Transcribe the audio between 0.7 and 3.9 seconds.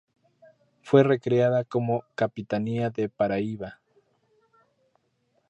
Fue recreada como capitanía de Paraíba.